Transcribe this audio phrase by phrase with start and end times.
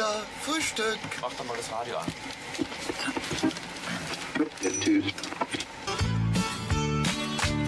[0.00, 0.98] Kinder, Frühstück.
[1.20, 2.06] Mach doch mal das Radio an.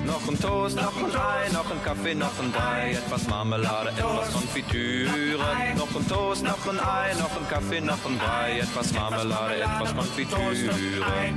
[0.06, 4.32] Noch ein Toast, noch ein Ei, noch ein Kaffee, noch ein Brei, etwas Marmelade, etwas
[4.32, 5.38] Konfitüre.
[5.76, 9.94] Noch ein Toast, noch ein Ei, noch ein Kaffee, noch ein Brei, etwas Marmelade, etwas
[9.94, 11.35] Konfitüre.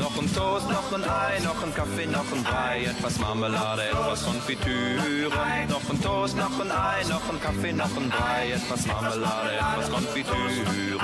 [0.00, 4.24] Noch ein Toast, noch ein Ei, noch ein Kaffee, noch ein Brei, etwas Marmelade, etwas
[4.24, 5.30] Konfitüre.
[5.68, 9.90] Noch ein Toast, noch ein Ei, noch ein Kaffee, noch ein Brei, etwas Marmelade, etwas
[9.90, 10.98] Konfitüre.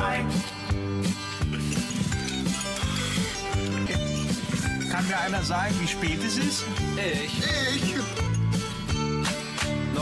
[4.90, 6.64] Kann mir einer sagen, wie spät es ist?
[6.96, 7.38] Ich.
[7.38, 8.25] Ich.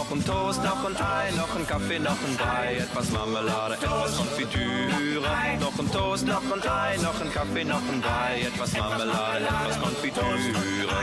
[0.04, 4.16] Noch ein Toast, noch ein Ei, noch ein Kaffee, noch ein Brei, etwas Marmelade, etwas
[4.18, 5.22] Konfitüre.
[5.58, 9.80] Noch ein Toast, noch ein Ei, noch ein Kaffee, noch ein Brei, etwas Marmelade, etwas
[9.80, 10.95] Konfitüre.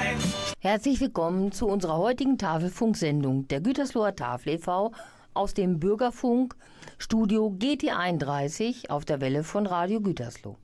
[0.60, 4.92] Herzlich willkommen zu unserer heutigen Tafelfunksendung der Gütersloher Tafel e.V.
[5.34, 6.56] aus dem Bürgerfunk
[7.00, 10.58] Studio GT31 auf der Welle von Radio Gütersloh.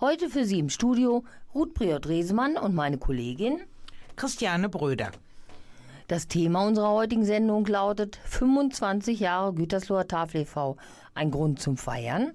[0.00, 1.22] Heute für Sie im Studio
[1.54, 3.60] Ruth Priot-Resemann und meine Kollegin.
[4.16, 5.10] Christiane Bröder.
[6.12, 10.76] Das Thema unserer heutigen Sendung lautet 25 Jahre Gütersloher Tafel e.V.
[11.14, 12.34] Ein Grund zum Feiern?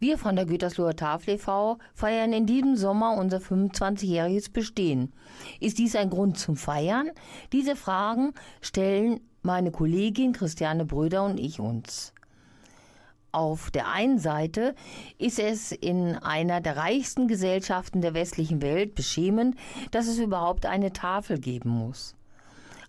[0.00, 1.78] Wir von der Gütersloher Tafel e.V.
[1.94, 5.12] feiern in diesem Sommer unser 25-jähriges Bestehen.
[5.60, 7.12] Ist dies ein Grund zum Feiern?
[7.52, 12.12] Diese Fragen stellen meine Kollegin Christiane Bröder und ich uns.
[13.30, 14.74] Auf der einen Seite
[15.18, 19.54] ist es in einer der reichsten Gesellschaften der westlichen Welt beschämend,
[19.92, 22.16] dass es überhaupt eine Tafel geben muss.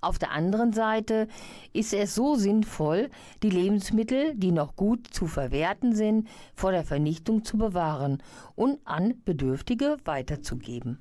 [0.02, 1.28] Auf der anderen Seite
[1.74, 3.10] ist es so sinnvoll,
[3.44, 8.22] die Lebensmittel, die noch gut zu verwerten sind, vor der Vernichtung zu bewahren
[8.56, 11.00] und an Bedürftige weiterzugeben.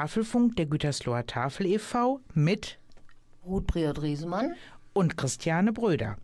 [0.00, 2.20] Tafelfunk der Gütersloher Tafel e.V.
[2.32, 2.78] mit
[3.44, 4.54] Ruth Priot-Resemann.
[4.94, 6.16] und Christiane Bröder.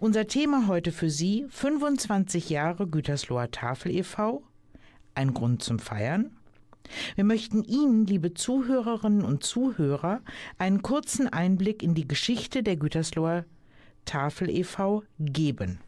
[0.00, 4.42] Unser Thema heute für Sie 25 Jahre Gütersloher Tafel e.V.
[5.14, 6.36] Ein Grund zum Feiern.
[7.14, 10.20] Wir möchten Ihnen, liebe Zuhörerinnen und Zuhörer,
[10.58, 13.44] einen kurzen Einblick in die Geschichte der Gütersloher
[14.06, 15.04] Tafel e.V.
[15.20, 15.78] geben.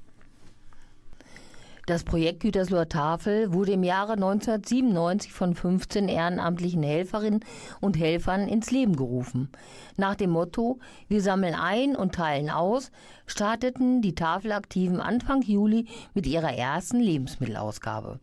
[1.86, 7.44] Das Projekt Gütersloher Tafel wurde im Jahre 1997 von 15 ehrenamtlichen Helferinnen
[7.80, 9.50] und Helfern ins Leben gerufen.
[9.96, 12.90] Nach dem Motto Wir sammeln ein und teilen aus
[13.28, 18.18] starteten die Tafelaktiven Anfang Juli mit ihrer ersten Lebensmittelausgabe.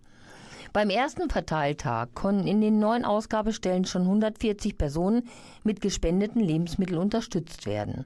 [0.74, 5.30] Beim ersten Verteiltag konnten in den neuen Ausgabestellen schon 140 Personen
[5.64, 8.04] mit gespendeten Lebensmitteln unterstützt werden.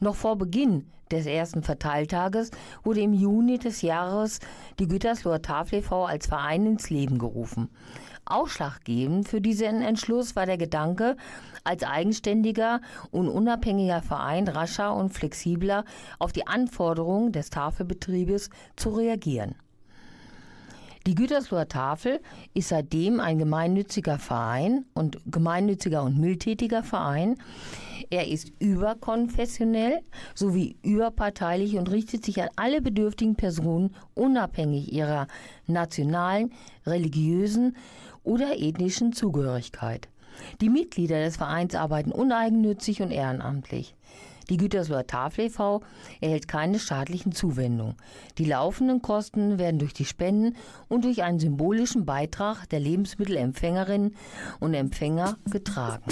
[0.00, 2.50] Noch vor Beginn des ersten Verteiltages
[2.82, 4.40] wurde im Juni des Jahres
[4.78, 6.06] die Gütersloher Tafel e.V.
[6.06, 7.68] als Verein ins Leben gerufen.
[8.24, 11.16] Ausschlaggebend für diesen Entschluss war der Gedanke,
[11.64, 12.80] als eigenständiger
[13.10, 15.84] und unabhängiger Verein rascher und flexibler
[16.18, 19.54] auf die Anforderungen des Tafelbetriebes zu reagieren.
[21.06, 22.20] Die Gütersloher Tafel
[22.54, 27.36] ist seitdem ein gemeinnütziger Verein und gemeinnütziger und mildtätiger Verein.
[28.08, 30.00] Er ist überkonfessionell
[30.34, 35.26] sowie überparteilich und richtet sich an alle bedürftigen Personen unabhängig ihrer
[35.66, 36.52] nationalen,
[36.86, 37.76] religiösen
[38.24, 40.08] oder ethnischen Zugehörigkeit.
[40.60, 43.94] Die Mitglieder des Vereins arbeiten uneigennützig und ehrenamtlich.
[44.50, 45.80] Die Gütersloher Tafel e.V.
[46.20, 47.94] erhält keine staatlichen Zuwendungen.
[48.36, 50.56] Die laufenden Kosten werden durch die Spenden
[50.88, 54.16] und durch einen symbolischen Beitrag der Lebensmittelempfängerinnen
[54.58, 56.02] und Empfänger getragen.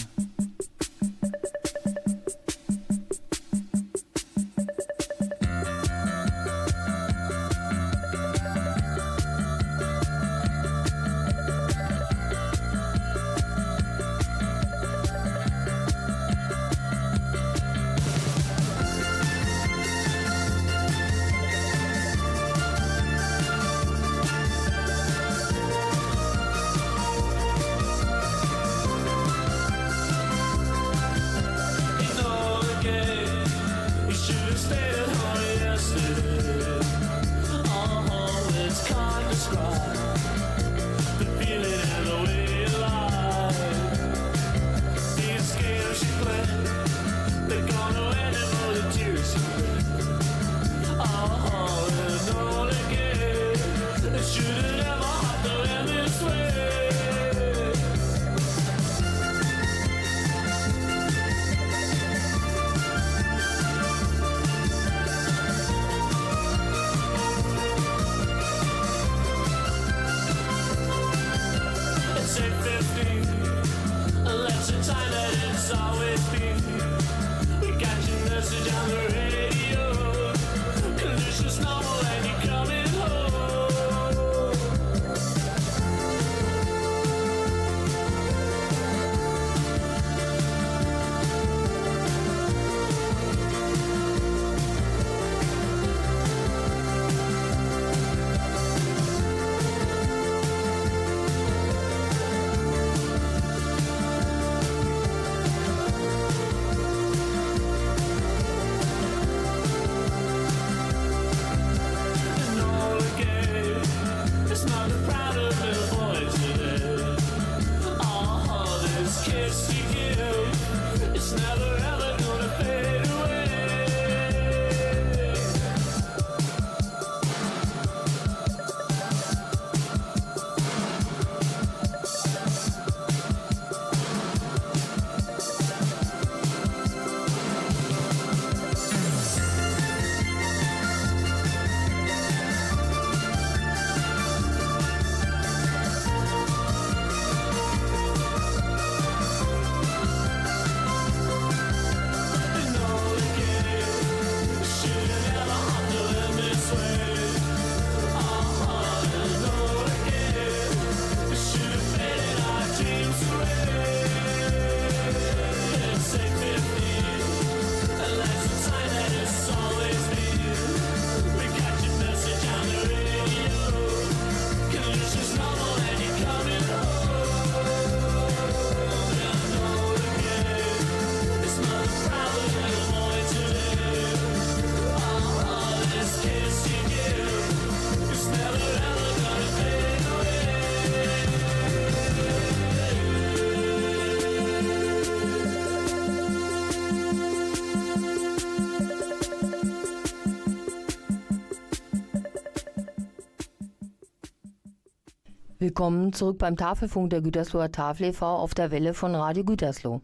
[205.79, 208.27] Willkommen zurück beim Tafelfunk der Gütersloher Tafel e.V.
[208.27, 210.01] auf der Welle von Radio Gütersloh.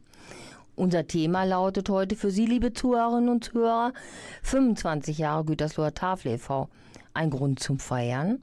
[0.77, 3.93] Unser Thema lautet heute für Sie, liebe Zuhörerinnen und Zuhörer,
[4.45, 6.69] 25 Jahre Gütersloher Tafel e.V.
[7.13, 8.39] Ein Grund zum Feiern?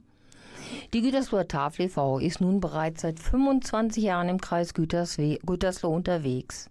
[0.92, 2.18] Die Gütersloher Tafel e.V.
[2.18, 6.68] ist nun bereits seit 25 Jahren im Kreis Gütersloh unterwegs.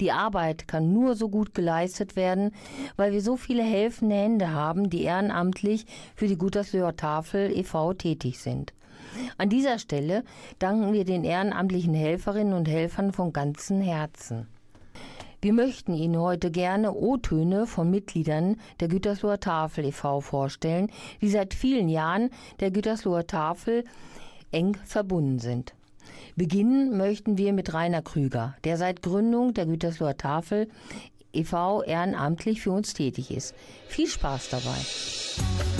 [0.00, 2.52] Die Arbeit kann nur so gut geleistet werden,
[2.96, 5.84] weil wir so viele helfende Hände haben, die ehrenamtlich
[6.16, 7.92] für die Gütersloher Tafel e.V.
[7.92, 8.72] tätig sind.
[9.38, 10.24] An dieser Stelle
[10.58, 14.46] danken wir den ehrenamtlichen Helferinnen und Helfern von ganzem Herzen.
[15.40, 20.20] Wir möchten Ihnen heute gerne O-Töne von Mitgliedern der Gütersloher Tafel e.V.
[20.20, 20.88] vorstellen,
[21.20, 23.82] die seit vielen Jahren der Gütersloher Tafel
[24.52, 25.74] eng verbunden sind.
[26.36, 30.68] Beginnen möchten wir mit Rainer Krüger, der seit Gründung der Gütersloher Tafel
[31.32, 31.82] e.V.
[31.82, 33.54] ehrenamtlich für uns tätig ist.
[33.88, 35.71] Viel Spaß dabei.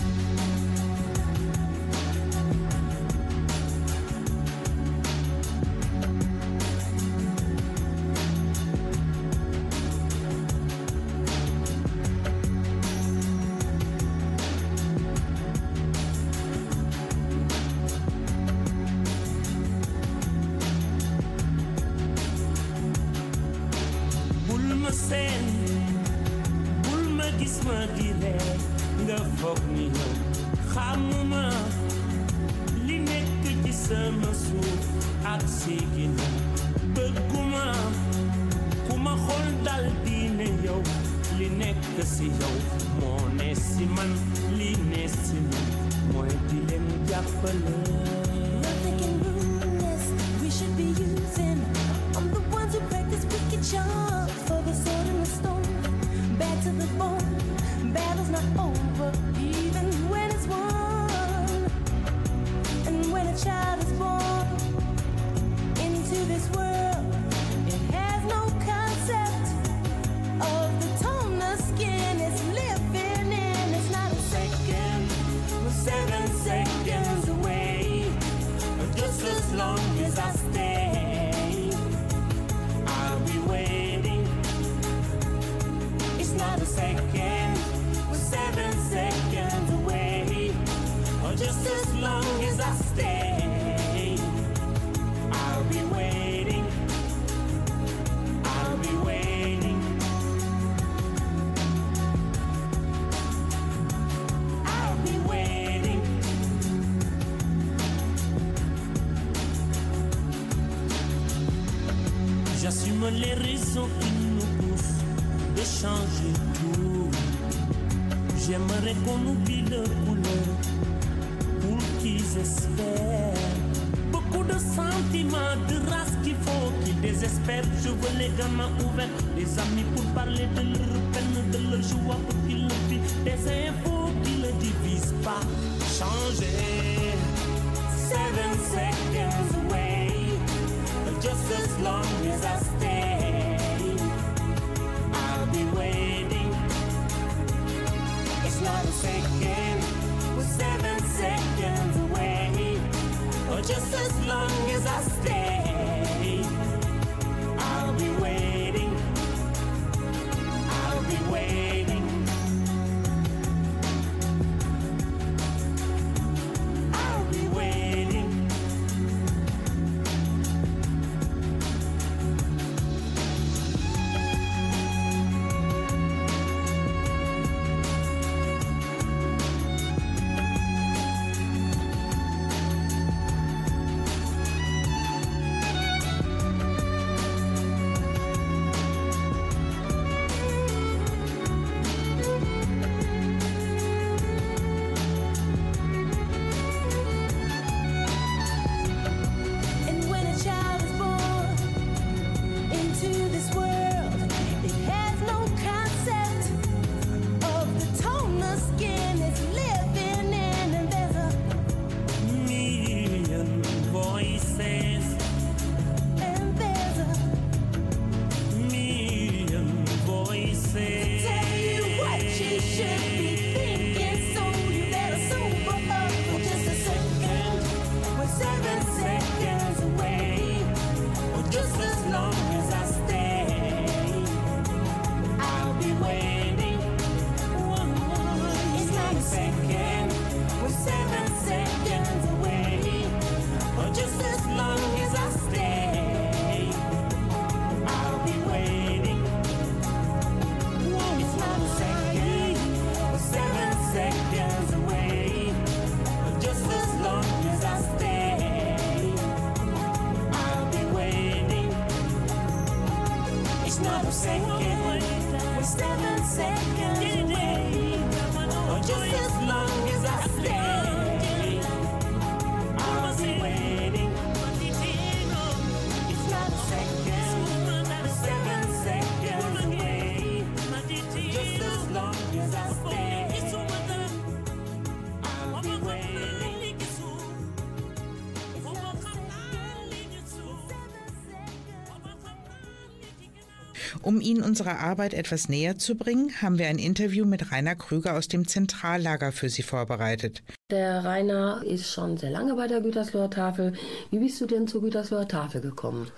[294.02, 298.16] Um Ihnen unsere Arbeit etwas näher zu bringen, haben wir ein Interview mit Rainer Krüger
[298.16, 300.42] aus dem Zentrallager für Sie vorbereitet.
[300.71, 303.75] Der Rainer ist schon sehr lange bei der Gütersloher Tafel.
[304.11, 306.09] Wie bist du denn zur Gütersloher Tafel gekommen?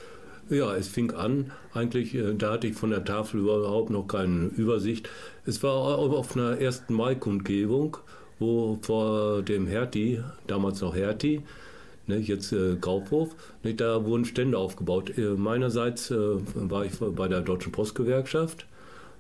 [0.49, 4.47] Ja, es fing an, eigentlich, äh, da hatte ich von der Tafel überhaupt noch keine
[4.47, 5.09] Übersicht.
[5.45, 7.99] Es war auf einer ersten Mai-Kundgebung,
[8.39, 11.43] wo vor dem Hertie, damals noch Hertie,
[12.07, 15.17] ne, jetzt äh, Kaufhof, ne, da wurden Stände aufgebaut.
[15.17, 16.17] Äh, meinerseits äh,
[16.55, 18.67] war ich bei der Deutschen Postgewerkschaft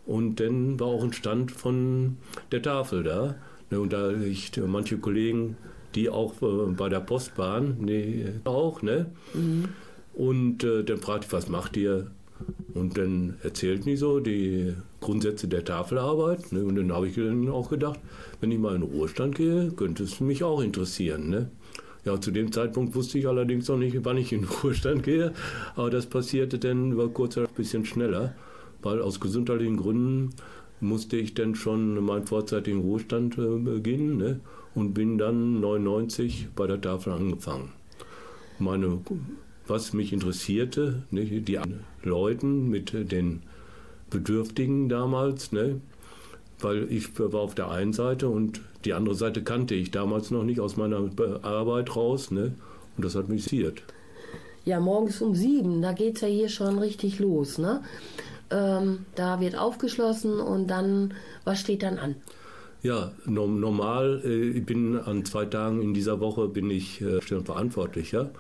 [0.07, 2.17] und dann war auch ein Stand von
[2.53, 3.35] der Tafel da.
[3.71, 5.57] Ne, und da ich manche Kollegen,
[5.95, 9.07] die auch äh, bei der Post waren, ne, auch, ne?
[9.33, 9.69] Mhm.
[10.15, 12.11] Und äh, dann fragte ich, was macht ihr?
[12.73, 16.53] Und dann erzählten die so die Grundsätze der Tafelarbeit.
[16.53, 16.65] Ne?
[16.65, 18.01] Und dann habe ich dann auch gedacht,
[18.41, 21.31] wenn ich mal in den Ruhestand gehe, könnte es mich auch interessieren.
[21.31, 21.51] Ne?
[22.05, 25.33] Ja, zu dem Zeitpunkt wusste ich allerdings noch nicht, wann ich in den Ruhestand gehe.
[25.75, 28.35] Aber das passierte dann über kurz ein bisschen schneller,
[28.83, 30.31] weil aus gesundheitlichen Gründen
[30.81, 34.41] musste ich dann schon meinen vorzeitigen Ruhestand äh, beginnen ne?
[34.75, 37.73] und bin dann 99 bei der Tafel angefangen.
[38.59, 39.01] Meine
[39.67, 41.59] was mich interessierte, ne, die
[42.03, 43.43] Leuten mit den
[44.11, 45.81] Bedürftigen damals, ne,
[46.65, 50.43] weil ich war auf der einen Seite und die andere Seite kannte ich damals noch
[50.43, 51.09] nicht aus meiner
[51.43, 52.55] Arbeit raus, ne,
[52.97, 53.83] und das hat mich interessiert.
[54.65, 57.83] Ja, morgens um sieben, da geht es ja hier schon richtig los, ne?
[58.51, 62.17] Ähm, da wird aufgeschlossen und dann, was steht dann an?
[62.83, 68.31] Ja, normal, äh, ich bin an zwei Tagen in dieser Woche bin ich äh, verantwortlicher.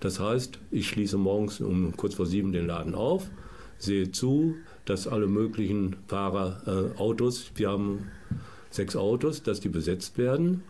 [0.00, 3.28] Das heißt, ich schließe morgens um kurz vor sieben den Laden auf,
[3.78, 4.54] sehe zu,
[4.90, 8.08] dass alle möglichen Fahrer, äh, Autos, wir haben
[8.70, 10.64] sechs Autos, dass die besetzt werden.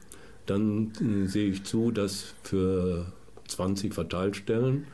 [0.45, 3.07] Dann äh, sehe ich zu, dass für
[3.49, 4.87] 20 Verteilstellen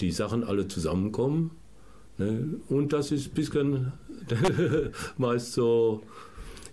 [0.00, 1.52] die Sachen alle zusammenkommen.
[2.18, 2.60] Ne?
[2.68, 3.92] Und das ist ein bisschen
[5.16, 6.02] meist so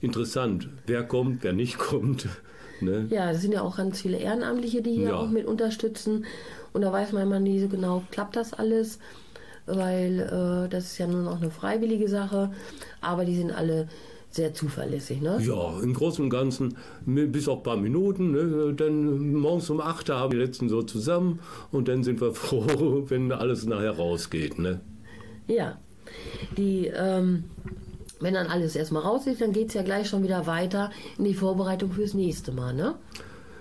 [0.01, 0.67] interessant.
[0.85, 2.27] Wer kommt, wer nicht kommt.
[2.81, 3.07] Ne?
[3.11, 5.15] Ja, es sind ja auch ganz viele Ehrenamtliche, die hier ja.
[5.15, 6.25] auch mit unterstützen.
[6.73, 8.99] Und da weiß man immer nie so genau, klappt das alles,
[9.65, 12.51] weil äh, das ist ja nur noch eine freiwillige Sache.
[13.01, 13.87] Aber die sind alle
[14.29, 15.39] sehr zuverlässig, ne?
[15.41, 18.31] Ja, im Großen und Ganzen, bis auf ein paar Minuten.
[18.31, 18.73] Ne?
[18.73, 21.39] Dann morgens um 8 haben die letzten so zusammen
[21.71, 24.81] und dann sind wir froh, wenn alles nachher rausgeht, ne?
[25.47, 25.77] Ja.
[26.57, 27.45] Die, ähm,
[28.19, 31.25] wenn dann alles erstmal raus ist, dann geht es ja gleich schon wieder weiter in
[31.25, 32.95] die Vorbereitung fürs nächste Mal, ne?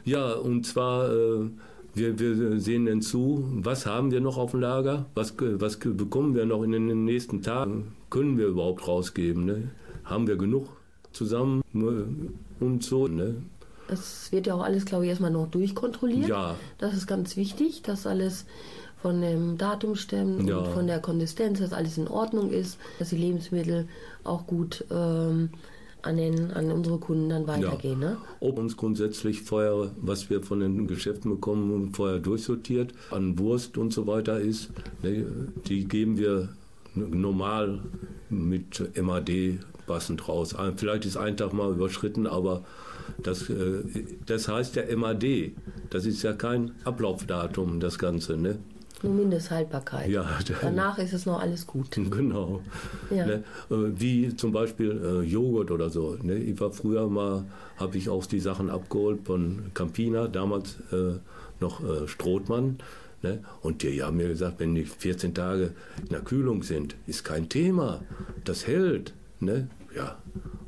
[0.05, 1.13] Ja, und zwar.
[1.13, 1.51] Äh,
[1.95, 6.35] wir, wir sehen dann zu, was haben wir noch auf dem Lager, was, was bekommen
[6.35, 9.71] wir noch in den nächsten Tagen, können wir überhaupt rausgeben, ne?
[10.05, 10.69] haben wir genug
[11.13, 12.07] zusammen ne?
[12.61, 13.09] und so.
[13.09, 13.43] Ne?
[13.89, 16.29] Es wird ja auch alles, glaube ich, erstmal noch durchkontrolliert.
[16.29, 16.57] Ja.
[16.79, 18.47] Das ist ganz wichtig, dass alles
[19.03, 20.59] von dem Datum stimmt ja.
[20.59, 23.89] und von der Konsistenz, dass alles in Ordnung ist, dass die Lebensmittel
[24.25, 25.51] auch gut ähm,
[26.03, 28.03] an, den, an unsere Kunden dann weitergehen.
[28.03, 28.11] Ja.
[28.11, 28.17] Ne?
[28.41, 33.93] Ob uns grundsätzlich vorher, was wir von den Geschäften bekommen, vorher durchsortiert, an Wurst und
[33.93, 34.71] so weiter ist,
[35.03, 35.25] ne,
[35.67, 36.49] die geben wir
[36.95, 37.81] normal
[38.29, 40.55] mit MAD passend raus.
[40.77, 42.65] Vielleicht ist ein Tag mal überschritten, aber
[43.23, 43.83] das, äh,
[44.27, 45.53] das heißt ja MAD.
[45.91, 48.37] Das ist ja kein Ablaufdatum, das Ganze.
[48.37, 48.59] Ne?
[49.03, 50.09] Nur Mindesthaltbarkeit.
[50.09, 51.89] Ja, Danach ist es noch alles gut.
[52.13, 52.61] Genau.
[53.11, 53.27] Ja.
[53.27, 53.45] Ne?
[53.71, 56.17] Äh, wie zum Beispiel äh, Joghurt oder so.
[56.23, 56.35] Ne?
[56.37, 57.45] Ich war früher mal,
[57.77, 61.15] habe ich auch die Sachen abgeholt von Campina, damals äh,
[61.61, 62.79] noch äh, Strothmann.
[63.23, 63.41] Ne?
[63.63, 67.49] Und die haben mir gesagt, wenn die 14 Tage in der Kühlung sind, ist kein
[67.49, 68.03] Thema.
[68.45, 69.15] Das hält.
[69.41, 69.69] Ne?
[69.97, 70.17] Ja.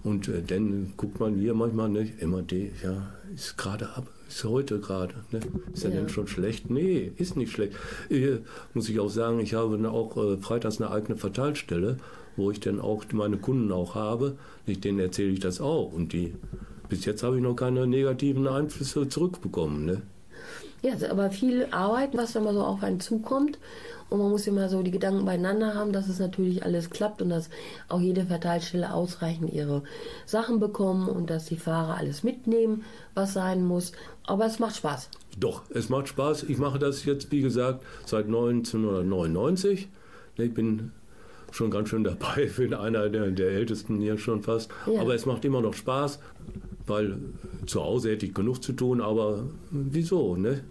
[0.03, 2.11] Und äh, dann guckt man hier manchmal, ne?
[2.20, 5.14] MAD, ja, ist gerade ab, ist heute gerade.
[5.31, 5.40] Ne?
[5.73, 6.70] Ist ja, denn schon schlecht?
[6.70, 7.75] Nee, ist nicht schlecht.
[8.09, 8.40] Hier
[8.73, 11.99] muss ich auch sagen, ich habe auch äh, freitags eine eigene Verteilstelle,
[12.37, 14.37] wo ich dann auch meine Kunden auch habe.
[14.66, 15.92] Ich, denen erzähle ich das auch.
[15.92, 16.35] Und die
[16.88, 19.87] bis jetzt habe ich noch keine negativen Einflüsse zurückbekommen.
[19.87, 20.03] Ne?
[20.83, 23.59] Ja, aber viel Arbeit, was dann mal so auf einen zukommt.
[24.14, 27.29] Und man muss immer so die Gedanken beieinander haben, dass es natürlich alles klappt und
[27.29, 27.50] dass
[27.88, 29.83] auch jede Verteilstelle ausreichend ihre
[30.27, 33.92] Sachen bekommen und dass die Fahrer alles mitnehmen, was sein muss.
[34.27, 35.11] Aber es macht Spaß.
[35.38, 36.44] Doch, es macht Spaß.
[36.44, 39.88] Ich mache das jetzt, wie gesagt, seit 1999.
[40.37, 40.92] Ich bin
[41.50, 44.70] schon ganz schön dabei, bin einer der, der Ältesten hier schon fast.
[44.87, 45.00] Ja.
[45.00, 46.18] Aber es macht immer noch Spaß
[46.87, 47.18] weil
[47.66, 50.62] zu Hause hätte ich genug zu tun, aber wieso, ne?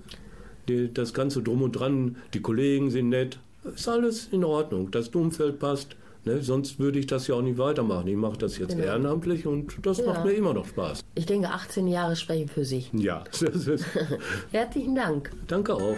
[0.67, 3.39] Die, das Ganze drum und dran, die Kollegen sind nett,
[3.75, 5.95] ist alles in Ordnung, das Umfeld passt.
[6.25, 6.41] Ne?
[6.41, 8.07] Sonst würde ich das ja auch nicht weitermachen.
[8.07, 8.85] Ich mache das jetzt genau.
[8.85, 10.05] ehrenamtlich und das ja.
[10.05, 11.01] macht mir immer noch Spaß.
[11.15, 12.89] Ich denke, 18 Jahre sprechen für sich.
[12.93, 13.23] Ja.
[14.51, 15.31] Herzlichen Dank.
[15.47, 15.97] Danke auch.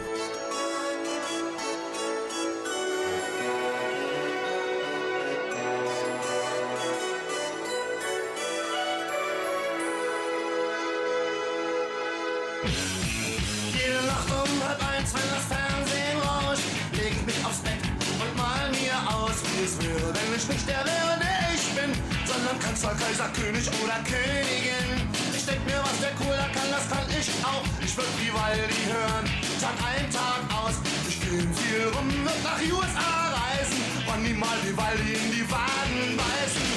[22.86, 25.10] Kanzler, Kaiser, König oder Königin.
[25.36, 27.66] Ich denk mir, was der Cooler kann, das kann ich auch.
[27.82, 29.26] Ich würd Vivaldi hören,
[29.60, 30.76] Tag ein, Tag aus.
[31.10, 36.68] Ich geh viel rum, wird nach USA reisen und niemals Vivaldi in die Waden beißen.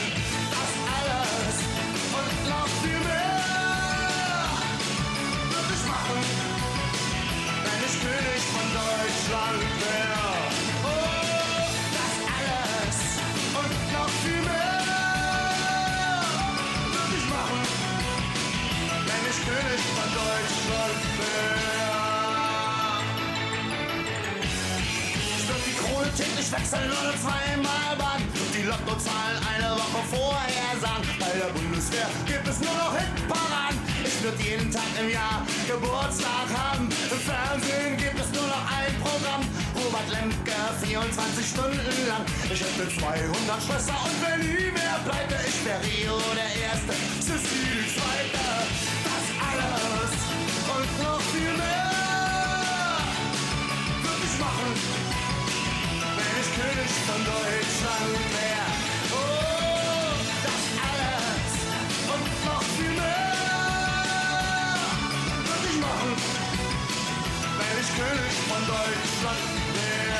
[0.48, 1.56] Das alles
[2.16, 4.48] und noch viel mehr
[5.52, 6.20] würd ich machen,
[7.64, 9.77] wenn ich König von Deutschland
[26.48, 31.04] Täglich wechseln oder zweimal und die Lottozahlen eine Woche vorher sagen.
[31.20, 33.78] Bei der Bundeswehr gibt es nur noch Hitparaden.
[34.04, 36.88] Ich würd jeden Tag im Jahr Geburtstag haben.
[36.88, 39.44] Im Fernsehen gibt es nur noch ein Programm.
[39.76, 42.24] Robert Lemke 24 Stunden lang.
[42.44, 47.92] Ich hätte 200 Schwestern und wenn nie mehr pleite, ich wär Rio der Erste, Sissi
[47.92, 48.46] Zweite.
[49.04, 50.12] Das alles
[50.64, 51.92] und noch viel mehr
[54.00, 55.17] würd ich machen,
[56.58, 58.66] König von Deutschland wär.
[59.14, 60.10] Oh,
[60.42, 61.54] das alles
[62.10, 63.30] und noch viel mehr
[65.46, 66.12] würd ich machen,
[67.58, 69.44] wenn ich König von Deutschland
[69.78, 70.18] wär.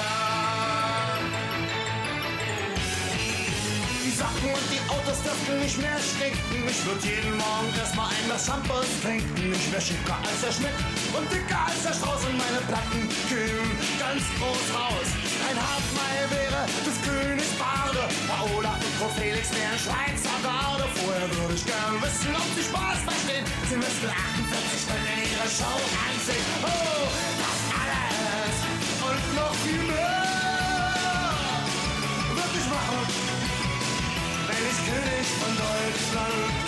[4.05, 6.69] Die Sachen und die Autos dürften nicht mehr stinken.
[6.71, 9.53] Ich würd jeden Morgen erstmal ein Glas Shampoos trinken.
[9.59, 10.79] Ich wär schicker als der Schmidt
[11.19, 13.78] und dicker als der Strauß und meine Platten kühlen
[14.09, 15.09] ganz groß raus.
[15.49, 18.09] Ein Hartmeier wäre des Königs Barde.
[18.27, 20.85] Paola und Felix wären Schweizer Garde.
[20.97, 23.45] Vorher würde ich gern wissen, ob sie Spaß verstehen.
[23.69, 26.47] Sie müssten 48 Stunden ihre Show ansehen.
[26.65, 27.05] Oh,
[27.43, 28.57] das alles
[29.09, 30.17] und noch viel mehr
[32.33, 33.01] würd ich machen
[34.49, 36.68] wenn ich König von Deutschland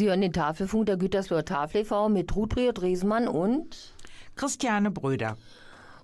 [0.00, 2.08] Sie hören den Tafelfunk der Gütersloher Tafel e.V.
[2.08, 3.92] mit Rudrio Driesmann und
[4.34, 5.36] Christiane Bröder.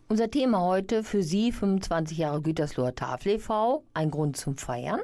[0.07, 3.85] unser Thema heute für Sie 25 Jahre Gütersloher Tafel e.V.
[3.95, 5.01] Ein Grund zum Feiern.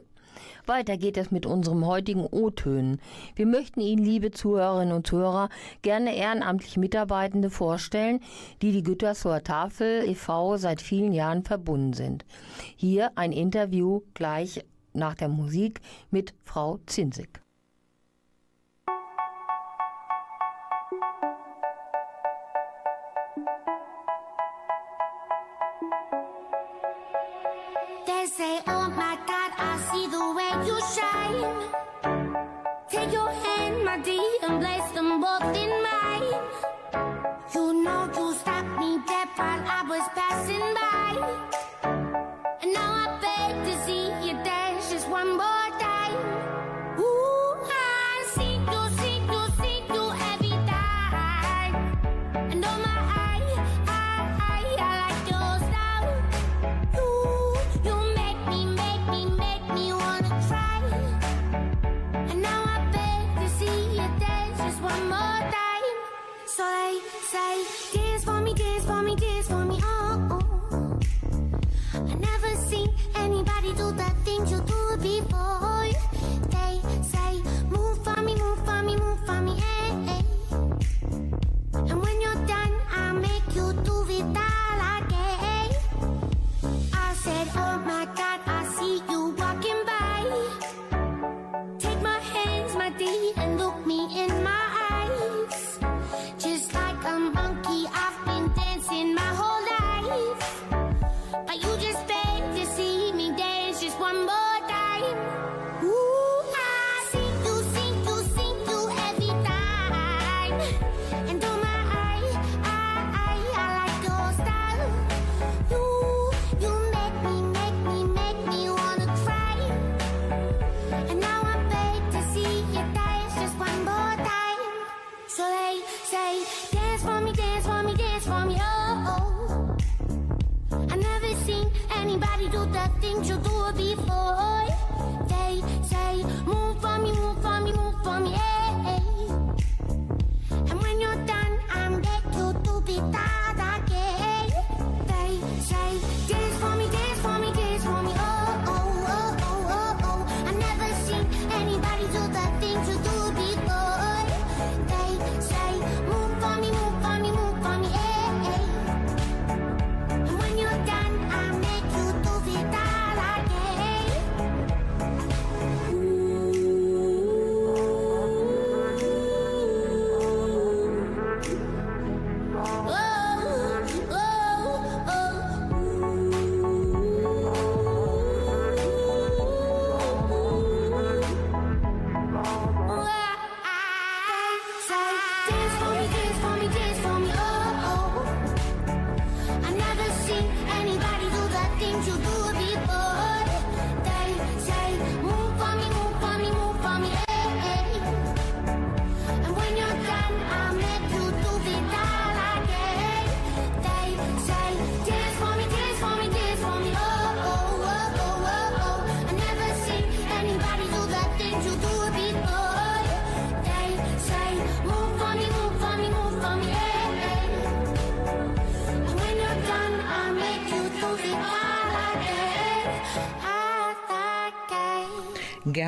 [0.67, 3.01] Weiter geht es mit unserem heutigen O-Tönen.
[3.35, 5.49] Wir möchten Ihnen, liebe Zuhörerinnen und Zuhörer,
[5.81, 8.21] gerne ehrenamtlich Mitarbeitende vorstellen,
[8.61, 10.59] die die Gütersloher Tafel e.V.
[10.59, 12.27] seit vielen Jahren verbunden sind.
[12.77, 17.42] Hier ein Interview gleich nach der Musik mit Frau Zinsig.
[30.95, 31.82] Shine.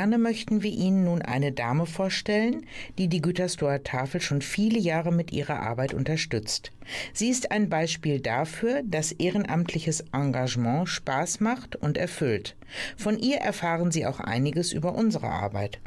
[0.05, 2.67] Gerne möchten wir Ihnen nun eine Dame vorstellen,
[2.99, 6.73] die die Gütersloher Tafel schon viele Jahre mit ihrer Arbeit unterstützt.
[7.15, 12.55] Sie ist ein Beispiel dafür, dass ehrenamtliches Engagement Spaß macht und erfüllt.
[12.99, 15.81] Von ihr erfahren Sie auch einiges über unsere Arbeit.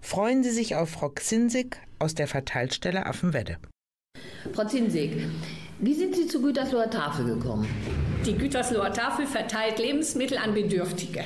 [0.00, 3.58] Freuen Sie sich auf Frau Xinsig aus der Verteilstelle Affenwedde.
[4.52, 5.12] Frau Zinsig,
[5.78, 7.68] wie sind Sie zur Gütersloher Tafel gekommen?
[8.26, 11.24] Die Gütersloher Tafel verteilt Lebensmittel an Bedürftige.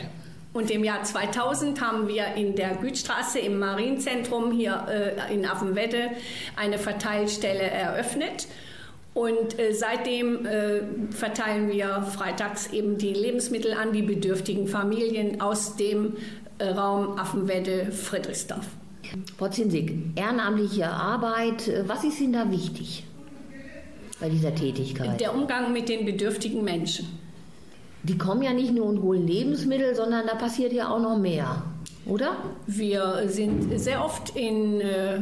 [0.54, 6.10] Und im Jahr 2000 haben wir in der Gütstraße im Marienzentrum hier äh, in Affenwedde
[6.54, 8.46] eine Verteilstelle eröffnet.
[9.14, 15.74] Und äh, seitdem äh, verteilen wir freitags eben die Lebensmittel an die bedürftigen Familien aus
[15.74, 16.14] dem
[16.58, 18.66] äh, Raum Affenwedde-Friedrichsdorf.
[19.36, 23.04] Frau Zinsig, ehrenamtliche Arbeit, äh, was ist Ihnen da wichtig
[24.20, 25.20] bei dieser Tätigkeit?
[25.20, 27.23] Der Umgang mit den bedürftigen Menschen.
[28.04, 31.62] Die kommen ja nicht nur und holen Lebensmittel, sondern da passiert ja auch noch mehr,
[32.04, 32.36] oder?
[32.66, 35.20] Wir sind sehr oft in äh,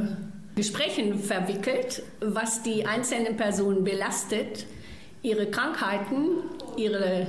[0.57, 4.67] Gesprächen verwickelt, was die einzelnen Personen belastet,
[5.23, 6.39] ihre Krankheiten,
[6.77, 7.29] ihre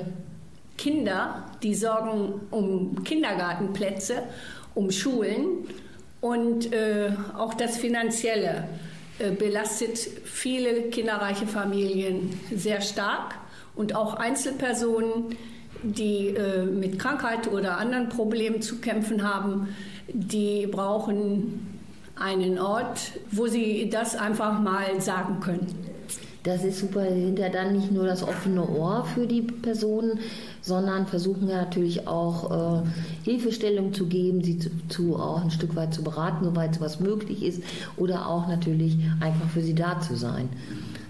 [0.75, 4.23] Kinder, die sorgen um Kindergartenplätze,
[4.73, 5.67] um Schulen
[6.19, 8.67] und äh, auch das Finanzielle
[9.19, 13.35] äh, belastet viele kinderreiche Familien sehr stark
[13.75, 15.35] und auch Einzelpersonen,
[15.83, 19.69] die äh, mit Krankheit oder anderen Problemen zu kämpfen haben,
[20.07, 21.79] die brauchen
[22.15, 25.67] einen Ort, wo sie das einfach mal sagen können.
[26.43, 27.05] Das ist super.
[27.13, 30.19] Sie sind ja dann nicht nur das offene Ohr für die Personen,
[30.61, 32.87] sondern versuchen ja natürlich auch äh,
[33.23, 37.43] Hilfestellung zu geben, sie zu, zu auch ein Stück weit zu beraten, soweit sowas möglich
[37.43, 37.63] ist,
[37.95, 40.49] oder auch natürlich einfach für sie da zu sein.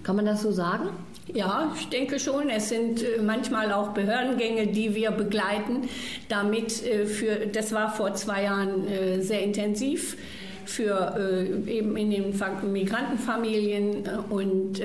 [0.04, 0.90] Kann man das so sagen?
[1.32, 2.50] Ja, ich denke schon.
[2.50, 5.88] Es sind äh, manchmal auch Behördengänge, die wir begleiten.
[6.28, 10.18] Damit äh, für, das war vor zwei Jahren äh, sehr intensiv
[10.66, 14.82] für eben in den Fa- Migrantenfamilien und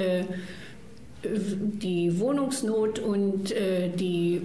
[1.23, 4.43] die Wohnungsnot und die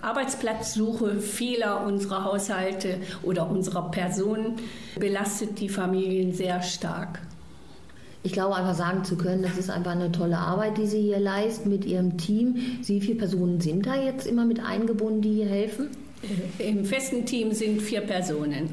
[0.00, 4.60] Arbeitsplatzsuche vieler unserer Haushalte oder unserer Personen
[5.00, 7.18] belastet die Familien sehr stark.
[8.28, 11.18] Ich glaube, einfach sagen zu können, das ist einfach eine tolle Arbeit, die Sie hier
[11.18, 12.56] leisten mit Ihrem Team.
[12.84, 15.88] Wie viele Personen sind da jetzt immer mit eingebunden, die hier helfen?
[16.58, 18.68] Im festen Team sind vier Personen.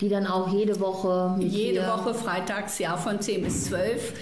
[0.00, 4.14] Die dann auch jede Woche mit Jede Woche freitags, ja, von 10 bis 12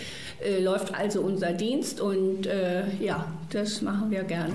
[0.44, 4.54] äh, läuft also unser Dienst und äh, ja, das machen wir gerne.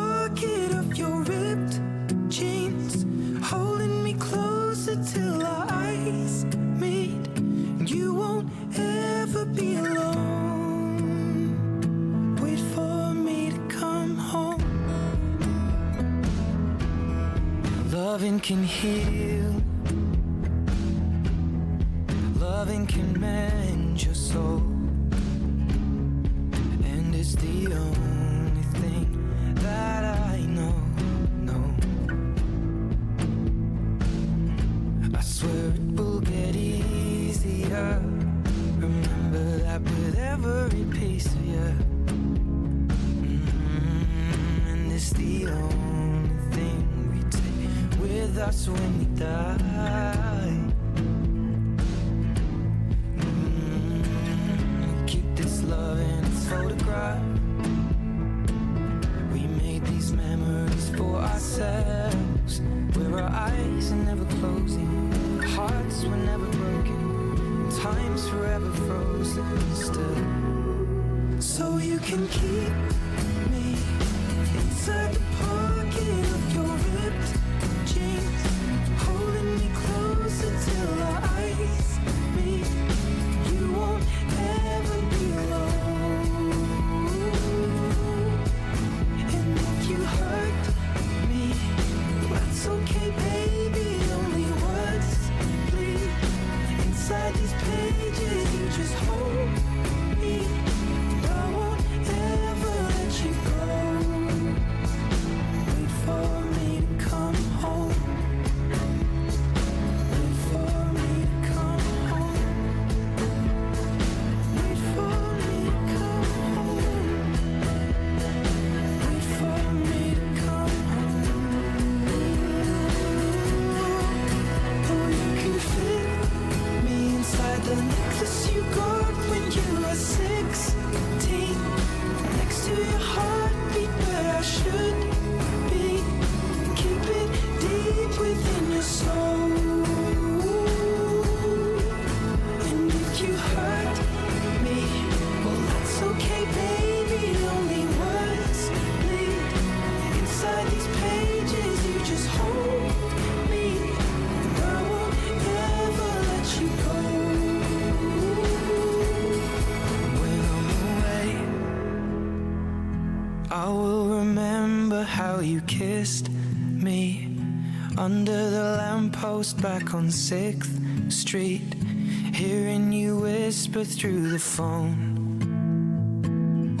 [173.95, 175.39] Through the phone.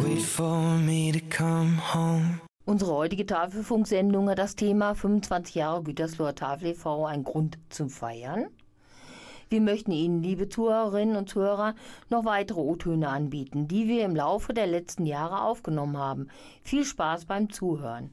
[0.03, 2.41] Wait for me to come home.
[2.65, 7.05] Unsere heutige Tafelfunksendung hat das Thema 25 Jahre Gütersloher Tafel e.V.
[7.05, 8.47] ein Grund zum Feiern.
[9.49, 11.75] Wir möchten Ihnen, liebe Zuhörerinnen und Zuhörer,
[12.09, 16.29] noch weitere O-Töne anbieten, die wir im Laufe der letzten Jahre aufgenommen haben.
[16.63, 18.11] Viel Spaß beim Zuhören.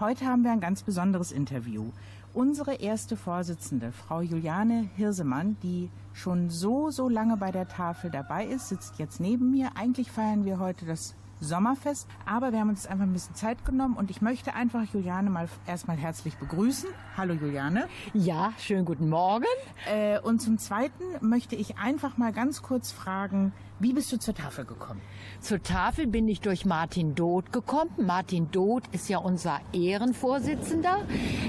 [0.00, 1.92] Heute haben wir ein ganz besonderes Interview.
[2.34, 8.46] Unsere erste Vorsitzende, Frau Juliane Hirsemann, die schon so, so lange bei der Tafel dabei
[8.46, 9.70] ist, sitzt jetzt neben mir.
[9.76, 13.96] Eigentlich feiern wir heute das Sommerfest, aber wir haben uns einfach ein bisschen Zeit genommen
[13.96, 16.88] und ich möchte einfach Juliane mal erstmal herzlich begrüßen.
[17.16, 17.88] Hallo Juliane.
[18.12, 19.46] Ja, schönen guten Morgen.
[19.88, 24.34] Äh, und zum Zweiten möchte ich einfach mal ganz kurz fragen, wie bist du zur
[24.34, 25.00] Tafel gekommen?
[25.40, 27.90] Zur Tafel bin ich durch Martin Doth gekommen.
[27.96, 30.98] Martin Doth ist ja unser Ehrenvorsitzender.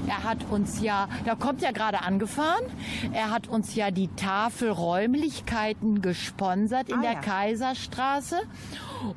[0.08, 2.64] Er hat uns ja, da kommt ja gerade angefahren,
[3.14, 7.20] er hat uns ja die Tafelräumlichkeiten gesponsert in Ah, der ja.
[7.22, 8.42] Kaiserstraße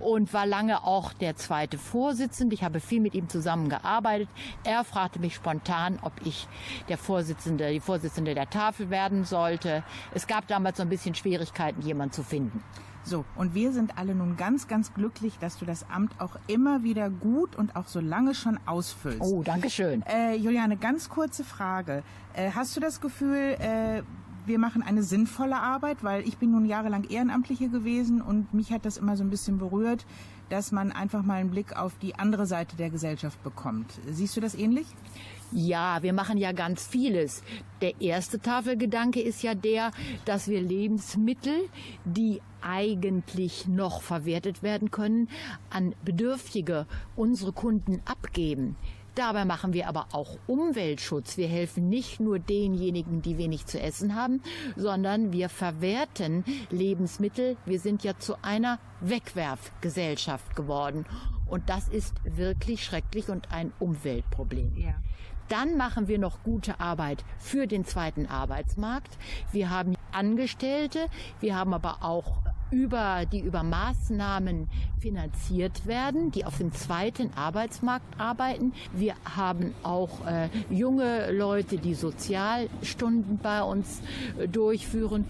[0.00, 2.54] und war lange auch der zweite Vorsitzende.
[2.54, 4.28] Ich habe viel mit ihm zusammengearbeitet.
[4.64, 6.46] Er fragte mich spontan, ob ich
[6.88, 9.82] der Vorsitzende, die Vorsitzende der Tafel werden sollte.
[10.14, 12.62] Es gab damals so ein bisschen Schwierigkeiten, jemanden zu finden.
[13.04, 16.84] So, und wir sind alle nun ganz, ganz glücklich, dass du das Amt auch immer
[16.84, 19.20] wieder gut und auch so lange schon ausfüllst.
[19.20, 20.02] Oh, danke schön.
[20.02, 22.04] Äh, Juliane, ganz kurze Frage.
[22.34, 24.02] Äh, hast du das Gefühl, äh,
[24.46, 26.04] wir machen eine sinnvolle Arbeit?
[26.04, 29.58] Weil ich bin nun jahrelang Ehrenamtliche gewesen und mich hat das immer so ein bisschen
[29.58, 30.06] berührt,
[30.48, 33.92] dass man einfach mal einen Blick auf die andere Seite der Gesellschaft bekommt.
[34.10, 34.86] Siehst du das ähnlich?
[35.54, 37.42] Ja, wir machen ja ganz vieles.
[37.82, 39.90] Der erste Tafelgedanke ist ja der,
[40.24, 41.68] dass wir Lebensmittel,
[42.04, 45.28] die eigentlich noch verwertet werden können,
[45.68, 46.86] an Bedürftige,
[47.16, 48.76] unsere Kunden abgeben.
[49.14, 51.36] Dabei machen wir aber auch Umweltschutz.
[51.36, 54.40] Wir helfen nicht nur denjenigen, die wenig zu essen haben,
[54.74, 57.58] sondern wir verwerten Lebensmittel.
[57.66, 61.04] Wir sind ja zu einer Wegwerfgesellschaft geworden.
[61.46, 64.72] Und das ist wirklich schrecklich und ein Umweltproblem.
[64.78, 64.94] Ja.
[65.52, 69.18] Dann machen wir noch gute Arbeit für den zweiten Arbeitsmarkt.
[69.52, 71.08] Wir haben Angestellte,
[71.40, 72.38] wir haben aber auch
[72.70, 78.72] über, die über Maßnahmen finanziert werden, die auf dem zweiten Arbeitsmarkt arbeiten.
[78.94, 84.00] Wir haben auch äh, junge Leute, die Sozialstunden bei uns
[84.38, 85.26] äh, durchführen.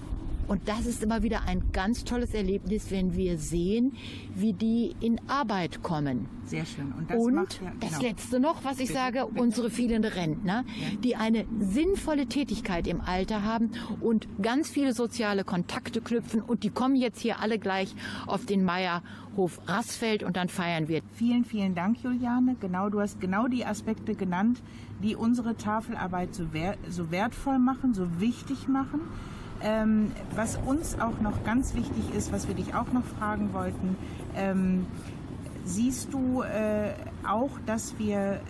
[0.49, 3.93] Und das ist immer wieder ein ganz tolles Erlebnis, wenn wir sehen,
[4.35, 6.29] wie die in Arbeit kommen.
[6.45, 6.93] Sehr schön.
[6.93, 8.03] Und das, Und macht ja, das genau.
[8.03, 9.43] Letzte noch, was ich Bitte, sage, bitte.
[9.43, 10.65] unsere vielen Rentner,
[11.03, 13.71] die eine sinnvolle Tätigkeit im Alter haben
[14.01, 16.43] und ganz viele soziale Kontakte knüpfen.
[16.43, 17.95] Und die kommen jetzt hier alle gleich
[18.27, 21.03] auf den Meierhof Rassfeld und dann feiern wir.
[21.15, 22.57] Vielen, vielen Dank, Juliane.
[22.61, 24.61] Genau, du hast genau die Aspekte genannt,
[25.03, 29.01] die unsere Tafelarbeit so, wer so wertvoll machen, so wichtig machen.
[29.65, 33.97] Ähm, was uns auch noch ganz wichtig ist, was wir dich auch noch fragen wollten,
[34.35, 34.87] ähm,
[35.65, 36.95] siehst du äh,
[37.27, 38.41] auch, dass wir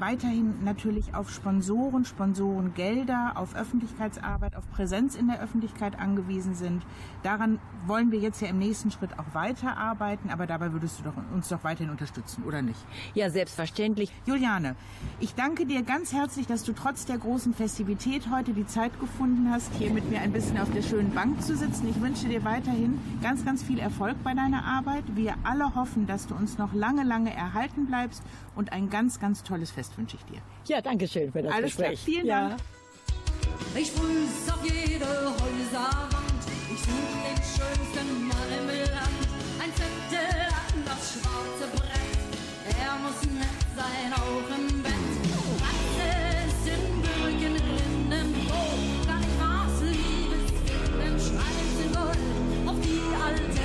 [0.00, 6.84] weiterhin natürlich auf Sponsoren, Sponsorengelder, auf Öffentlichkeitsarbeit, auf Präsenz in der Öffentlichkeit angewiesen sind.
[7.22, 11.14] Daran wollen wir jetzt ja im nächsten Schritt auch weiterarbeiten, aber dabei würdest du doch,
[11.34, 12.78] uns doch weiterhin unterstützen, oder nicht?
[13.14, 14.12] Ja, selbstverständlich.
[14.24, 14.76] Juliane,
[15.20, 19.50] ich danke dir ganz herzlich, dass du trotz der großen Festivität heute die Zeit gefunden
[19.50, 21.88] hast, hier mit mir ein bisschen auf der schönen Bank zu sitzen.
[21.88, 25.04] Ich wünsche dir weiterhin ganz, ganz viel Erfolg bei deiner Arbeit.
[25.14, 28.22] Wir alle hoffen, dass du uns noch lange, lange erhalten bleibst
[28.56, 30.40] und ein ganz, ganz tolles Fest wünsche ich dir.
[30.66, 32.14] Ja, danke schön für das Alles klar, Gespräch.
[32.14, 32.48] vielen ja.
[32.48, 32.60] Dank.
[33.76, 36.42] Ich grüß auf jede Häuserwand.
[36.72, 39.20] Ich such den schönsten Marmelland.
[39.62, 42.76] Ein Zettel an das schwarze Brett.
[42.80, 44.92] Er muss nett sein, auch im Bett.
[45.62, 49.06] Alles in Birken, Rinden, Brot.
[49.06, 51.20] Gar nicht was Liebes finden.
[51.20, 53.55] Schreiben Sie wohl auf die Altäre.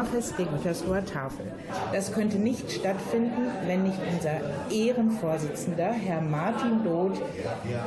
[0.00, 1.52] Auf Sommerfest der Gütersloher Tafel.
[1.92, 4.40] Das könnte nicht stattfinden, wenn nicht unser
[4.70, 7.20] Ehrenvorsitzender, Herr Martin Doth,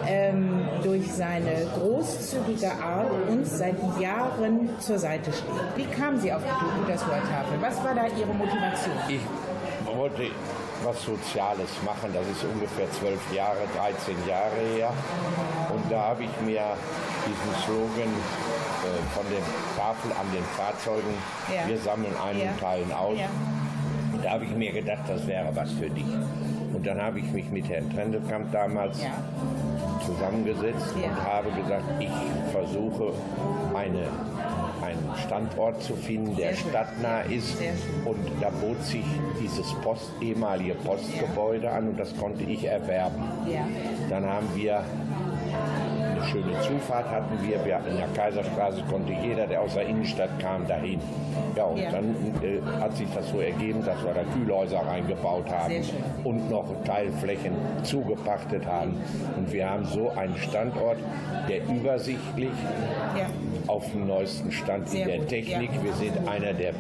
[0.08, 5.48] ähm, durch seine großzügige Art uns seit Jahren zur Seite steht.
[5.76, 7.62] Wie kamen Sie auf die Gütersloher Tafel?
[7.62, 8.96] Was war da Ihre Motivation?
[9.08, 9.22] Ich
[9.96, 10.32] wollte
[10.84, 12.12] was Soziales machen.
[12.14, 14.94] Das ist ungefähr zwölf Jahre, 13 Jahre her.
[15.74, 16.62] Und da habe ich mir
[17.26, 19.42] diesen Slogan äh, von der
[19.78, 21.14] Tafel an den Fahrzeugen,
[21.54, 21.68] Ja.
[21.68, 22.52] wir sammeln ein Ja.
[22.52, 23.18] und teilen aus.
[23.18, 23.28] Ja.
[24.24, 26.06] Da habe ich mir gedacht, das wäre was für dich.
[26.74, 29.12] Und dann habe ich mich mit Herrn Trendelkamp damals Ja.
[30.06, 31.10] zusammengesetzt Ja.
[31.10, 32.10] und habe gesagt, ich
[32.52, 33.14] versuche
[33.76, 34.08] eine,
[34.86, 37.58] einen Standort zu finden, der stadtnah ist.
[38.06, 39.06] Und da bot sich
[39.42, 43.24] dieses Post, ehemalige Postgebäude an und das konnte ich erwerben.
[43.48, 43.62] Ja.
[44.10, 44.84] Dann haben wir
[46.24, 47.64] schöne Zufahrt hatten wir.
[47.66, 51.00] wir in der Kaiserstraße konnte jeder, der aus der Innenstadt kam, dahin.
[51.56, 51.92] Ja, und Ja.
[51.92, 55.74] dann äh, hat sich das so ergeben, dass wir da Kühlhäuser reingebaut haben
[56.24, 57.54] und noch Teilflächen
[57.84, 58.96] zugepachtet haben.
[59.38, 60.98] Und wir haben so einen Standort,
[61.48, 62.50] der übersichtlich
[63.18, 63.26] Ja.
[63.68, 65.70] Auf dem neuesten Stand Sehr in der gut, Technik.
[65.74, 65.84] ja.
[65.84, 66.74] Wir sind einer der,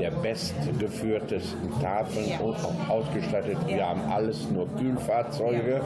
[0.00, 2.38] der bestgeführtesten Tafeln Ja.
[2.40, 3.56] und auch ausgestattet.
[3.66, 3.88] Wir Ja.
[3.88, 5.80] haben alles nur Kühlfahrzeuge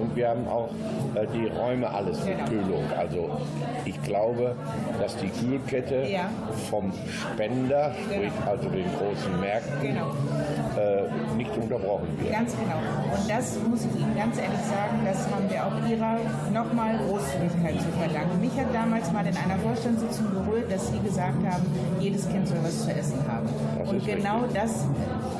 [0.00, 0.70] und wir haben auch
[1.14, 2.48] äh, die Räume alles mit Genau.
[2.48, 2.84] Kühlung.
[2.96, 3.30] Also
[3.84, 4.54] ich glaube,
[5.00, 6.06] dass die Kühlkette
[6.70, 6.92] vom
[7.32, 10.10] Spender, sprich also den großen Märkten, Genau.
[10.80, 12.32] äh, nicht unterbrochen wird.
[12.32, 12.78] Ganz genau.
[13.16, 16.18] Und das muss ich Ihnen ganz ehrlich sagen, das haben wir auch Ihrer
[16.52, 18.40] nochmal Großzügigkeit zu verdanken.
[18.40, 19.58] Mich hat damals mal in einer
[19.94, 21.66] Vorstandssitzung berührt, dass Sie gesagt haben,
[22.00, 23.48] jedes Kind soll was zu essen haben.
[23.78, 24.62] Das Und genau richtig.
[24.62, 24.84] das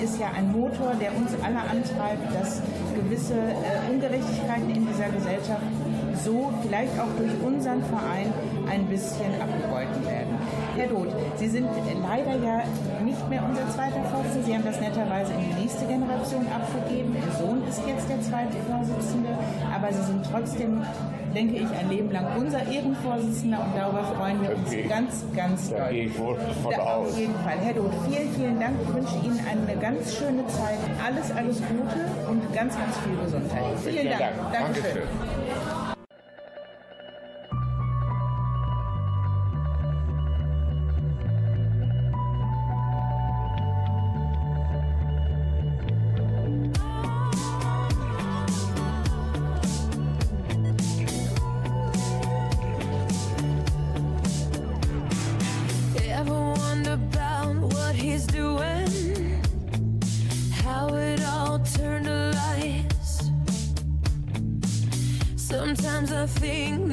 [0.03, 2.63] ist ja ein Motor, der uns alle antreibt, dass
[2.95, 5.63] gewisse äh, Ungerechtigkeiten in dieser Gesellschaft
[6.23, 8.33] so vielleicht auch durch unseren Verein
[8.71, 10.39] ein bisschen abgegolten werden.
[10.77, 11.69] Herr Doth, Sie sind
[12.01, 12.63] leider ja
[13.05, 14.47] nicht mehr unser zweiter Vorsitzender.
[14.47, 17.15] Sie haben das netterweise in die nächste Generation abgegeben.
[17.15, 19.31] Ihr Sohn ist jetzt der zweite Vorsitzende,
[19.75, 20.83] aber Sie sind trotzdem,
[21.35, 24.87] denke ich, ein Leben lang unser Ehrenvorsitzender und darüber freuen wir uns Okay.
[24.89, 25.89] ganz, ganz Da doll.
[25.93, 27.09] gehe ich wohl von Da, aus.
[27.13, 27.59] Auf jeden Fall.
[27.61, 28.75] Herr Doth, vielen, vielen Dank.
[28.83, 30.79] Ich wünsche Ihnen eine ganz schöne Zeit.
[31.05, 33.63] Alles, alles Gute und ganz, ganz viel Gesundheit.
[33.83, 34.21] Vielen, Vielen Dank.
[34.21, 34.53] Dank.
[34.53, 34.85] Dankeschön.
[34.85, 35.44] Dankeschön.
[66.27, 66.84] nothing.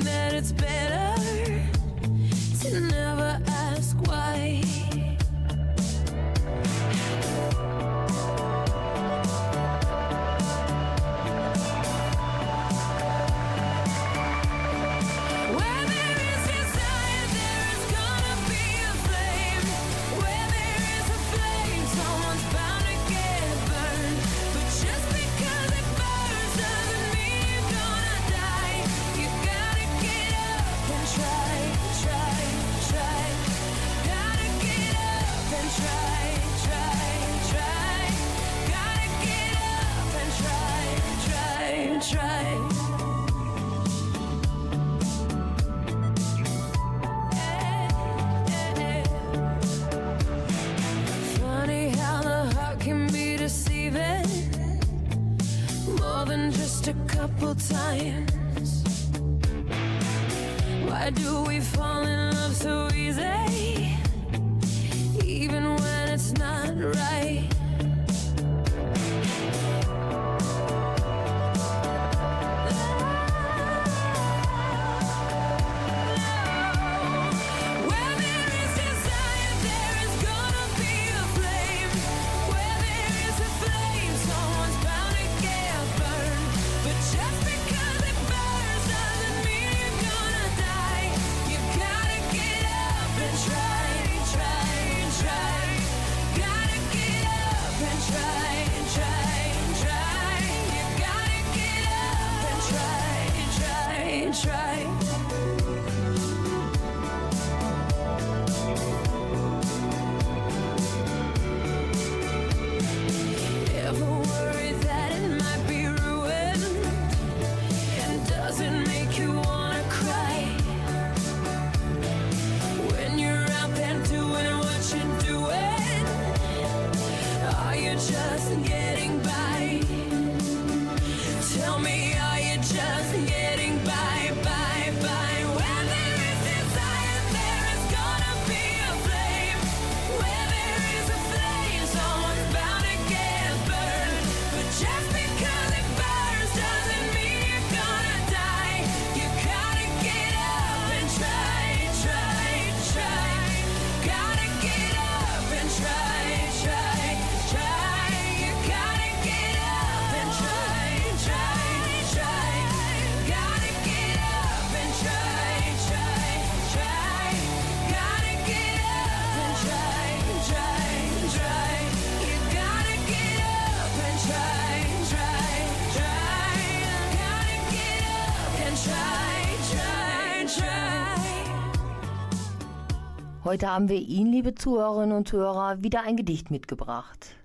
[183.51, 187.35] Heute haben wir Ihnen, liebe Zuhörerinnen und Zuhörer, wieder ein Gedicht mitgebracht.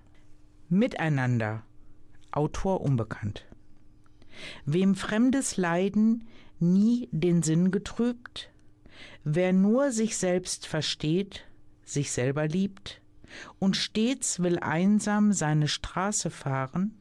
[0.69, 1.63] Miteinander.
[2.31, 3.45] Autor unbekannt.
[4.65, 6.25] Wem fremdes Leiden
[6.61, 8.49] nie den Sinn getrübt,
[9.25, 11.43] wer nur sich selbst versteht,
[11.83, 13.01] sich selber liebt
[13.59, 16.97] und stets will einsam seine Straße fahren,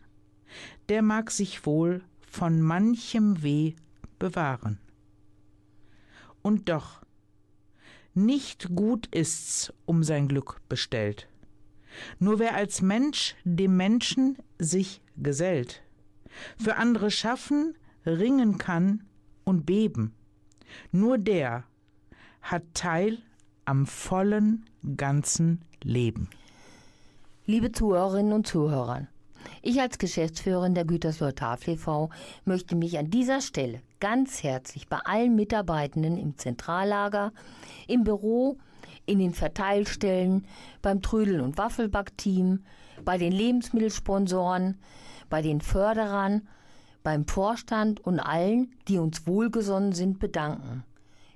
[0.88, 3.74] der mag sich wohl von manchem Weh
[4.18, 4.80] bewahren.
[6.42, 7.05] Und doch,
[8.16, 11.28] nicht gut ist's um sein Glück bestellt.
[12.18, 15.82] Nur wer als Mensch dem Menschen sich gesellt,
[16.58, 19.04] für andere schaffen, ringen kann
[19.44, 20.14] und beben,
[20.92, 21.64] nur der
[22.42, 23.18] hat Teil
[23.64, 24.64] am vollen
[24.96, 26.28] ganzen Leben.
[27.44, 29.08] Liebe Zuhörerinnen und Zuhörer,
[29.62, 32.10] ich als Geschäftsführerin der Gütersloher Tafel e.V.
[32.44, 37.32] möchte mich an dieser Stelle ganz herzlich bei allen Mitarbeitenden im Zentrallager,
[37.86, 38.58] im Büro,
[39.06, 40.46] in den Verteilstellen,
[40.82, 42.64] beim Trödel- und Waffelbackteam,
[43.04, 44.78] bei den Lebensmittelsponsoren,
[45.28, 46.48] bei den Förderern,
[47.02, 50.82] beim Vorstand und allen, die uns wohlgesonnen sind, bedanken.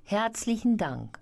[0.02, 1.20] Herzlichen Dank.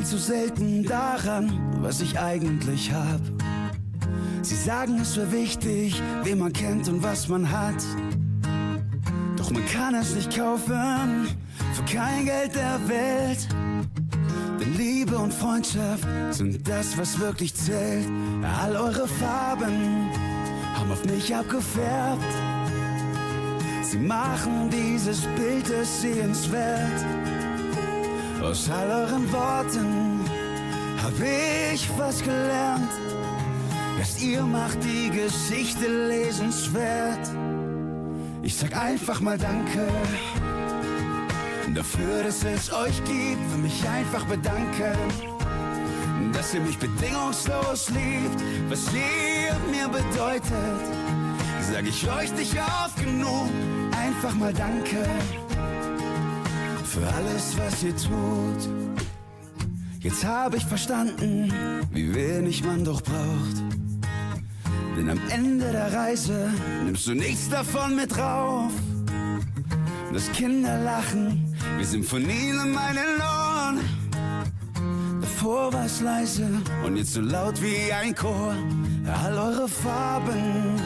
[0.00, 3.20] Viel zu selten daran, was ich eigentlich hab.
[4.40, 7.82] Sie sagen, es wäre wichtig, wen man kennt und was man hat.
[9.36, 11.28] Doch man kann es nicht kaufen,
[11.74, 13.48] für kein Geld der Welt.
[14.58, 18.06] Denn Liebe und Freundschaft sind das, was wirklich zählt.
[18.62, 20.08] All eure Farben
[20.76, 22.24] haben auf mich abgefärbt.
[23.82, 27.39] Sie machen dieses Bild es sehenswert.
[28.42, 30.20] Aus all euren Worten
[31.02, 32.90] hab ich was gelernt.
[33.98, 37.28] Erst ihr macht die Geschichte lesenswert.
[38.42, 39.86] Ich sag einfach mal Danke
[41.74, 43.52] dafür, dass es euch gibt.
[43.52, 44.96] Will mich einfach bedanken,
[46.32, 48.42] dass ihr mich bedingungslos liebt.
[48.70, 50.82] Was ihr mir bedeutet,
[51.70, 53.50] sag ich euch nicht oft genug.
[53.92, 55.04] Einfach mal Danke
[56.90, 58.68] für alles, was ihr tut.
[60.00, 61.52] Jetzt habe ich verstanden,
[61.92, 63.56] wie wenig man doch braucht.
[64.96, 66.50] Denn am Ende der Reise
[66.84, 68.72] nimmst du nichts davon mit rauf.
[70.12, 73.78] Das Kinderlachen, wie Symphonien in meinen Ohren.
[75.20, 76.48] Davor war es leise
[76.84, 78.54] und jetzt so laut wie ein Chor.
[79.22, 80.80] All eure Farben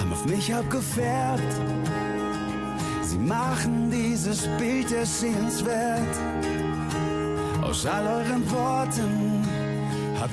[0.00, 1.54] haben auf mich abgefärbt.
[3.16, 6.16] Sie machen dieses Bild es sehenswert.
[7.62, 9.42] Aus all euren Worten
[10.20, 10.28] hab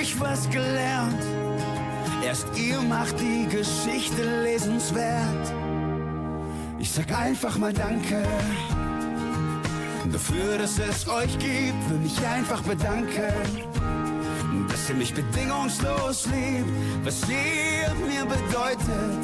[0.00, 1.22] ich was gelernt.
[2.24, 5.52] Erst ihr macht die Geschichte lesenswert.
[6.78, 8.22] Ich sag einfach mal Danke
[10.10, 11.90] dafür, dass es euch gibt.
[11.90, 13.34] Will mich einfach bedanken,
[14.70, 16.70] dass ihr mich bedingungslos liebt.
[17.04, 19.22] Was ihr mir bedeutet,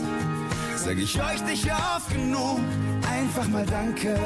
[0.76, 2.60] sag ich euch nicht oft genug.
[3.10, 4.18] Einfach mal Danke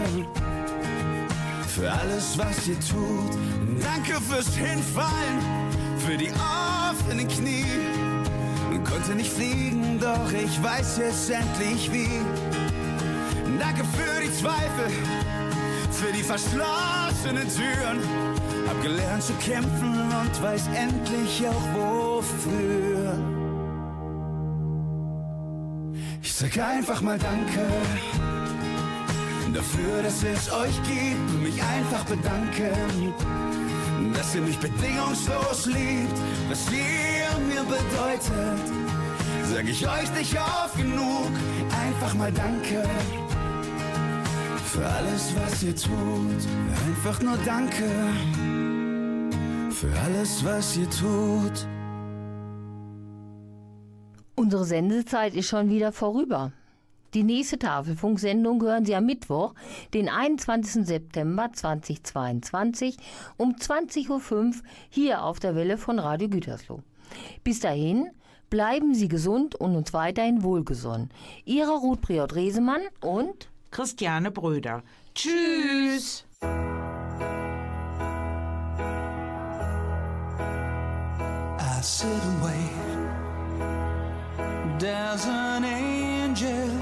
[1.68, 3.39] für alles, was ihr tut.
[3.83, 5.39] Danke fürs Hinfallen,
[5.99, 7.64] für die offenen Knie.
[8.85, 12.20] Konnte nicht fliegen, doch ich weiß jetzt endlich wie.
[13.59, 14.91] Danke für die Zweifel,
[15.91, 18.01] für die verschlossenen Türen.
[18.68, 23.18] Hab gelernt zu kämpfen und weiß endlich auch wofür.
[26.22, 27.66] Ich sag einfach mal Danke
[29.53, 33.14] dafür, dass es euch gibt und mich einfach bedanken,
[34.14, 38.72] dass ihr mich bedingungslos liebt, was ihr mir bedeutet.
[39.44, 41.30] Sag ich euch nicht oft genug,
[41.84, 42.82] einfach mal Danke
[44.64, 46.48] Für alles, was ihr tut,
[46.86, 47.90] einfach nur Danke.
[49.70, 51.66] Für alles, was ihr tut.
[54.34, 56.53] Unsere Sendezeit ist schon wieder vorüber.
[57.15, 59.55] Die nächste Tafelfunksendung hören Sie am Mittwoch,
[59.93, 60.87] den 21.
[60.87, 62.97] September 2022
[63.37, 64.53] um 20.05 Uhr
[64.89, 66.81] hier auf der Welle von Radio Gütersloh.
[67.45, 68.11] Bis dahin
[68.49, 71.11] bleiben Sie gesund und uns weiterhin wohlgesonnen.
[71.45, 74.83] Ihre Ruth Priot Resemann und Christiane Bröder.
[75.15, 76.25] Tschüss.
[81.59, 82.83] I sit and wait.
[84.79, 86.82] Does an angel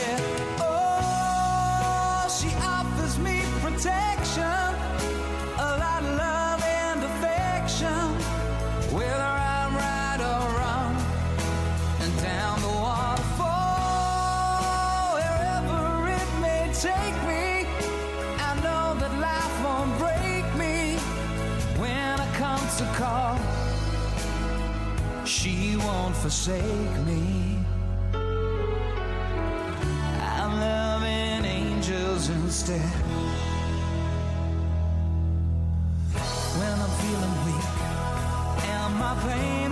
[26.31, 27.59] forsake me.
[30.33, 32.79] I'm loving angels instead.
[36.59, 37.71] When I'm feeling weak
[38.63, 39.71] and my pain